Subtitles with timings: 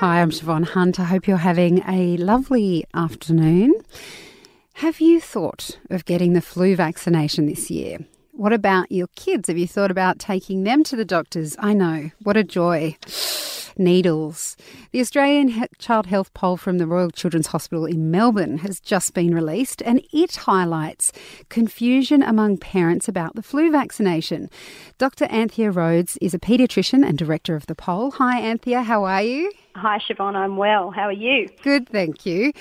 [0.00, 1.00] Hi, I'm Siobhan Hunt.
[1.00, 3.72] I hope you're having a lovely afternoon.
[4.74, 8.00] Have you thought of getting the flu vaccination this year?
[8.32, 9.48] What about your kids?
[9.48, 11.56] Have you thought about taking them to the doctors?
[11.58, 12.98] I know, what a joy
[13.78, 14.58] needles.
[14.90, 19.34] The Australian Child Health Poll from the Royal Children's Hospital in Melbourne has just been
[19.34, 21.10] released and it highlights
[21.48, 24.50] confusion among parents about the flu vaccination.
[24.98, 25.24] Dr.
[25.30, 28.10] Anthea Rhodes is a paediatrician and director of the poll.
[28.10, 29.50] Hi, Anthea, how are you?
[29.76, 30.90] Hi, Siobhan, I'm well.
[30.90, 31.50] How are you?
[31.62, 32.52] Good, thank you.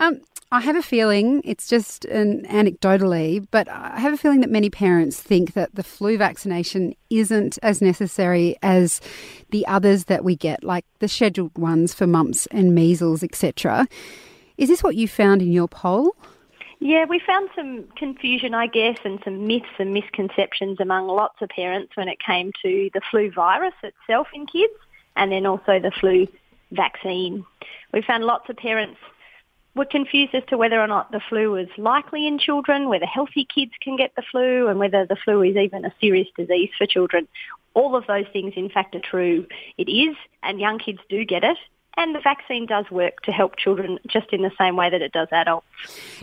[0.00, 0.20] Um,
[0.50, 4.70] I have a feeling, it's just an anecdotally, but I have a feeling that many
[4.70, 9.00] parents think that the flu vaccination isn't as necessary as
[9.50, 13.86] the others that we get, like the scheduled ones for mumps and measles, etc.
[14.58, 16.16] Is this what you found in your poll?
[16.80, 21.50] Yeah, we found some confusion, I guess, and some myths and misconceptions among lots of
[21.50, 24.74] parents when it came to the flu virus itself in kids
[25.16, 26.26] and then also the flu
[26.74, 27.44] vaccine.
[27.92, 28.98] We found lots of parents
[29.74, 33.46] were confused as to whether or not the flu is likely in children, whether healthy
[33.52, 36.86] kids can get the flu, and whether the flu is even a serious disease for
[36.86, 37.26] children.
[37.74, 39.46] All of those things, in fact, are true.
[39.76, 41.58] It is, and young kids do get it.
[41.96, 45.12] And the vaccine does work to help children just in the same way that it
[45.12, 45.66] does adults.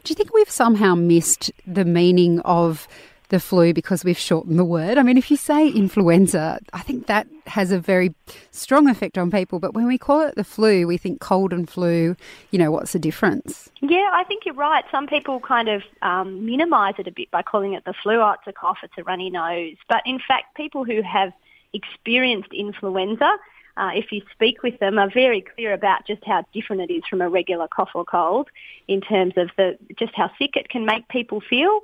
[0.03, 2.87] Do you think we've somehow missed the meaning of
[3.31, 4.97] the flu because we've shortened the word.
[4.97, 8.13] I mean, if you say influenza, I think that has a very
[8.51, 9.59] strong effect on people.
[9.59, 12.15] But when we call it the flu, we think cold and flu.
[12.51, 13.69] You know, what's the difference?
[13.81, 14.85] Yeah, I think you're right.
[14.91, 18.21] Some people kind of um, minimise it a bit by calling it the flu.
[18.21, 19.77] Oh, it's a cough, it's a runny nose.
[19.89, 21.33] But in fact, people who have
[21.73, 23.37] experienced influenza
[23.77, 27.03] uh, if you speak with them, are very clear about just how different it is
[27.09, 28.49] from a regular cough or cold
[28.87, 31.79] in terms of the just how sick it can make people feel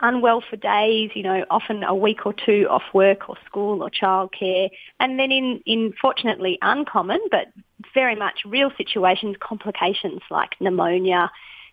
[0.00, 3.90] unwell for days, you know, often a week or two off work or school or
[3.90, 4.70] childcare.
[4.98, 7.48] And then in, in fortunately uncommon, but
[7.94, 11.30] very much real situations, complications like pneumonia,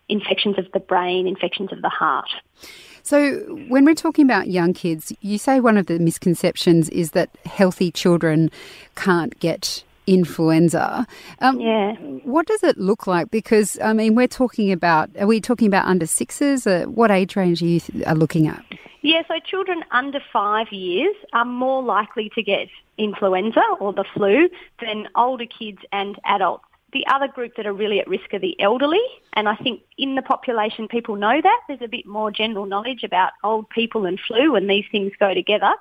[0.09, 2.29] infections of the brain, infections of the heart.
[3.03, 7.29] So, when we're talking about young kids, you say one of the misconceptions is that
[7.45, 8.51] healthy children
[8.95, 11.05] can't get influenza.
[11.39, 11.93] Um, yeah.
[12.23, 13.29] What does it look like?
[13.29, 16.65] Because I mean, we're talking about are we talking about under sixes?
[16.65, 18.63] Uh, what age range are you th- are looking at?
[19.01, 24.49] Yeah, so children under five years are more likely to get influenza or the flu
[24.81, 26.65] than older kids and adults.
[26.93, 29.03] The other group that are really at risk are the elderly,
[29.33, 31.61] and I think in the population people know that.
[31.67, 35.33] There's a bit more general knowledge about old people and flu, and these things go
[35.33, 35.73] together.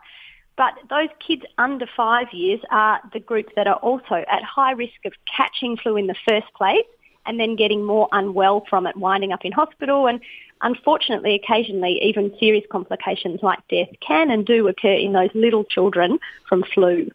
[0.57, 5.05] But those kids under five years are the group that are also at high risk
[5.05, 6.87] of catching flu in the first place
[7.27, 10.07] and then getting more unwell from it, winding up in hospital.
[10.07, 10.21] And
[10.63, 16.19] unfortunately, occasionally, even serious complications like death can and do occur in those little children
[16.49, 17.11] from flu.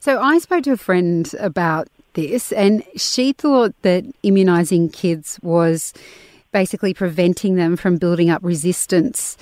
[0.00, 5.94] So I spoke to a friend about this, and she thought that immunising kids was
[6.50, 9.36] basically preventing them from building up resistance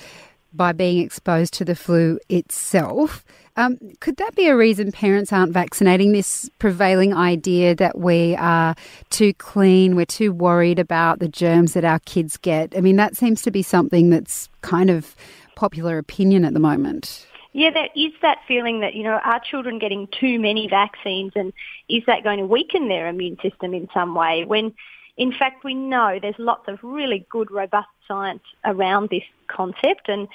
[0.53, 3.23] by being exposed to the flu itself.
[3.57, 8.75] Um, could that be a reason parents aren't vaccinating this prevailing idea that we are
[9.09, 12.75] too clean, we're too worried about the germs that our kids get?
[12.77, 15.15] I mean, that seems to be something that's kind of
[15.55, 17.27] popular opinion at the moment.
[17.53, 21.51] Yeah, there is that feeling that, you know, are children getting too many vaccines and
[21.89, 24.45] is that going to weaken their immune system in some way?
[24.45, 24.73] When
[25.21, 30.27] in fact, we know there's lots of really good, robust science around this concept and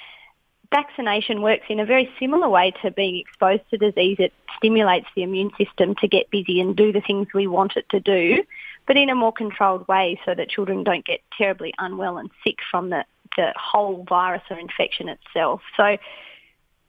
[0.71, 4.15] vaccination works in a very similar way to being exposed to disease.
[4.17, 7.89] It stimulates the immune system to get busy and do the things we want it
[7.89, 8.45] to do,
[8.85, 12.59] but in a more controlled way so that children don't get terribly unwell and sick
[12.71, 13.03] from the,
[13.35, 15.59] the whole virus or infection itself.
[15.75, 15.97] So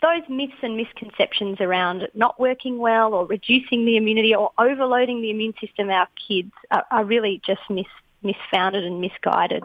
[0.00, 5.30] those myths and misconceptions around not working well or reducing the immunity or overloading the
[5.30, 7.86] immune system of our kids are, are really just mis,
[8.22, 9.64] misfounded and misguided.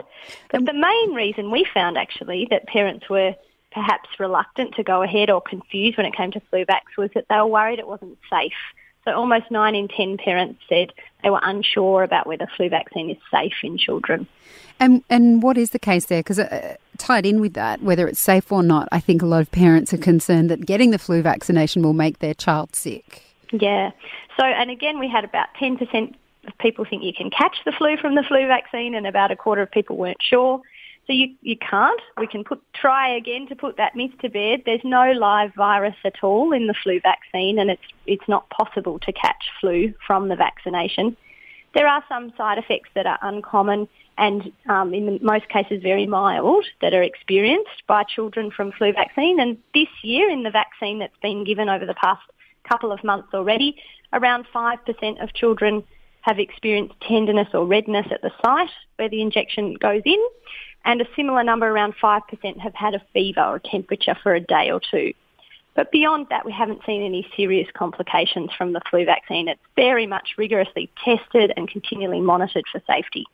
[0.51, 3.35] But the main reason we found actually that parents were
[3.71, 7.25] perhaps reluctant to go ahead or confused when it came to flu vax was that
[7.29, 8.53] they were worried it wasn't safe.
[9.05, 10.93] So almost 9 in 10 parents said
[11.23, 14.27] they were unsure about whether flu vaccine is safe in children.
[14.79, 16.19] And, and what is the case there?
[16.19, 19.41] Because uh, tied in with that, whether it's safe or not, I think a lot
[19.41, 23.23] of parents are concerned that getting the flu vaccination will make their child sick.
[23.51, 23.91] Yeah.
[24.39, 26.15] So, and again, we had about 10%
[26.47, 29.35] of people think you can catch the flu from the flu vaccine and about a
[29.35, 30.61] quarter of people weren't sure.
[31.05, 31.99] So you, you can't.
[32.17, 34.63] We can put try again to put that myth to bed.
[34.65, 38.99] There's no live virus at all in the flu vaccine, and it's it's not possible
[38.99, 41.17] to catch flu from the vaccination.
[41.73, 46.65] There are some side effects that are uncommon and um, in most cases very mild
[46.81, 49.39] that are experienced by children from flu vaccine.
[49.39, 52.21] And this year in the vaccine that's been given over the past
[52.67, 53.75] couple of months already,
[54.13, 55.83] around 5% of children
[56.21, 60.23] have experienced tenderness or redness at the site where the injection goes in,
[60.85, 64.71] and a similar number, around 5%, have had a fever or temperature for a day
[64.71, 65.13] or two.
[65.75, 69.47] But beyond that, we haven't seen any serious complications from the flu vaccine.
[69.47, 73.25] It's very much rigorously tested and continually monitored for safety.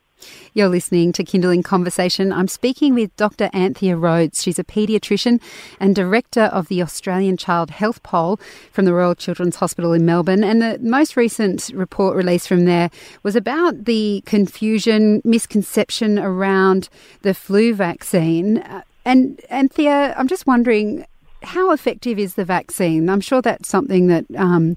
[0.53, 2.31] You're listening to Kindling Conversation.
[2.31, 3.49] I'm speaking with Dr.
[3.53, 4.41] Anthea Rhodes.
[4.41, 5.41] She's a paediatrician
[5.79, 8.39] and director of the Australian Child Health Poll
[8.71, 10.43] from the Royal Children's Hospital in Melbourne.
[10.43, 12.89] And the most recent report released from there
[13.23, 16.89] was about the confusion, misconception around
[17.21, 18.63] the flu vaccine.
[19.05, 21.05] And Anthea, I'm just wondering
[21.41, 23.09] how effective is the vaccine?
[23.09, 24.75] I'm sure that's something that um,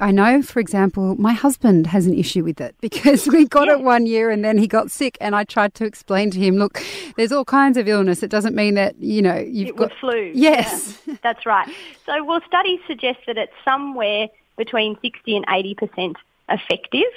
[0.00, 3.80] I know, for example, my husband has an issue with it because we got it
[3.80, 6.82] one year and then he got sick, and I tried to explain to him, look,
[7.16, 8.22] there's all kinds of illness.
[8.22, 10.32] It doesn't mean that you know you've it got flu.
[10.34, 11.68] Yes, yeah, that's right.
[12.06, 16.16] So, well, studies suggest that it's somewhere between 60 and 80 percent
[16.48, 17.12] effective.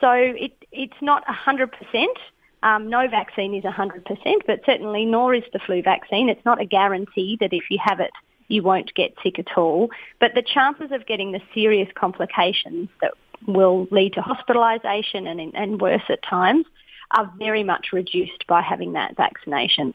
[0.00, 2.18] So it it's not 100 percent.
[2.62, 4.06] Um, no vaccine is 100%,
[4.46, 6.30] but certainly nor is the flu vaccine.
[6.30, 8.10] It's not a guarantee that if you have it,
[8.48, 9.90] you won't get sick at all.
[10.20, 13.12] But the chances of getting the serious complications that
[13.46, 16.66] will lead to hospitalisation and, and worse at times
[17.10, 19.94] are very much reduced by having that vaccination.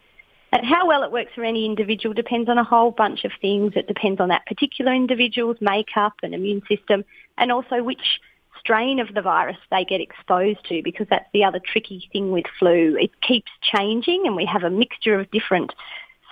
[0.52, 3.74] And how well it works for any individual depends on a whole bunch of things.
[3.76, 7.06] It depends on that particular individual's makeup and immune system
[7.38, 8.20] and also which
[8.60, 12.46] strain of the virus they get exposed to because that's the other tricky thing with
[12.58, 12.98] flu.
[13.00, 15.74] It keeps changing and we have a mixture of different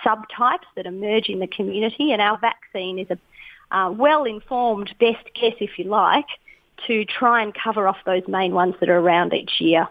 [0.04, 3.18] subtypes that emerge in the community, and our vaccine is a
[3.70, 6.26] uh, well-informed best guess, if you like,
[6.86, 9.88] to try and cover off those main ones that are around each year.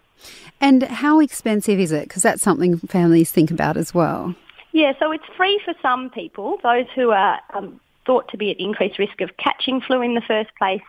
[0.60, 2.08] And how expensive is it?
[2.08, 4.34] Because that's something families think about as well.
[4.72, 8.60] Yeah, so it's free for some people, those who are um, thought to be at
[8.60, 10.82] increased risk of catching flu in the first place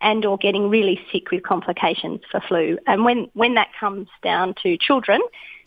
[0.00, 2.78] and or getting really sick with complications for flu.
[2.86, 5.20] And when, when that comes down to children,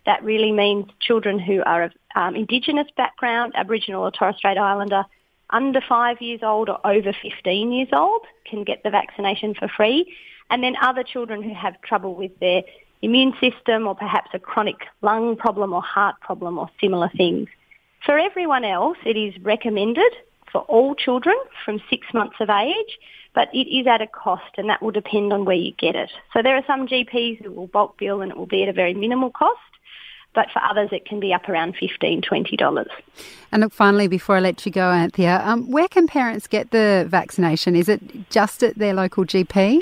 [0.09, 5.05] that really means children who are of um, Indigenous background, Aboriginal or Torres Strait Islander,
[5.51, 10.11] under five years old or over 15 years old can get the vaccination for free.
[10.49, 12.63] And then other children who have trouble with their
[13.03, 17.47] immune system or perhaps a chronic lung problem or heart problem or similar things.
[18.03, 20.11] For everyone else, it is recommended
[20.51, 22.97] for all children from six months of age,
[23.35, 26.09] but it is at a cost and that will depend on where you get it.
[26.33, 28.73] So there are some GPs who will bulk bill and it will be at a
[28.73, 29.59] very minimal cost
[30.33, 32.85] but for others it can be up around $15, $20.
[33.51, 37.05] And look, finally, before I let you go, Anthea, um, where can parents get the
[37.09, 37.75] vaccination?
[37.75, 39.81] Is it just at their local GP?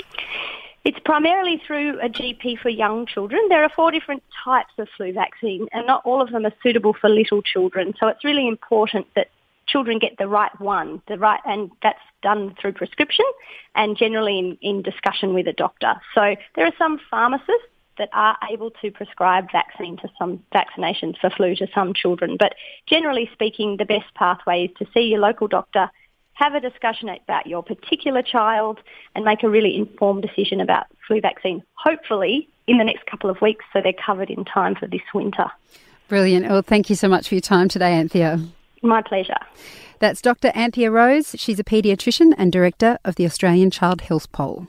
[0.84, 3.40] It's primarily through a GP for young children.
[3.48, 6.94] There are four different types of flu vaccine and not all of them are suitable
[6.98, 7.94] for little children.
[8.00, 9.28] So it's really important that
[9.66, 13.26] children get the right one, the right, and that's done through prescription
[13.74, 15.94] and generally in, in discussion with a doctor.
[16.14, 17.68] So there are some pharmacists
[17.98, 22.36] that are able to prescribe vaccine to some vaccinations for flu to some children.
[22.38, 22.54] But
[22.86, 25.90] generally speaking, the best pathway is to see your local doctor,
[26.34, 28.78] have a discussion about your particular child
[29.14, 33.40] and make a really informed decision about flu vaccine, hopefully in the next couple of
[33.40, 35.46] weeks so they're covered in time for this winter.
[36.06, 36.48] Brilliant.
[36.48, 38.40] Well, thank you so much for your time today, Anthea.
[38.82, 39.36] My pleasure.
[39.98, 40.52] That's Dr.
[40.54, 41.34] Anthea Rhodes.
[41.38, 44.68] She's a paediatrician and director of the Australian Child Health Poll.